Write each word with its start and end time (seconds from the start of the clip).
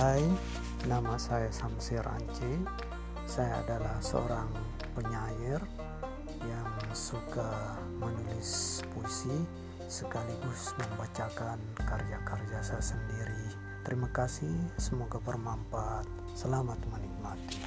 Hai, 0.00 0.24
nama 0.88 1.20
saya 1.20 1.52
Samsir 1.52 2.00
Anci. 2.00 2.64
Saya 3.28 3.60
adalah 3.60 4.00
seorang 4.00 4.48
penyair 4.96 5.60
yang 6.40 6.72
suka 6.96 7.76
menulis 8.00 8.80
puisi 8.96 9.44
sekaligus 9.92 10.72
membacakan 10.80 11.60
karya-karya 11.84 12.64
saya 12.64 12.80
sendiri. 12.80 13.52
Terima 13.84 14.08
kasih, 14.08 14.56
semoga 14.80 15.20
bermanfaat. 15.20 16.08
Selamat 16.32 16.80
menikmati. 16.88 17.60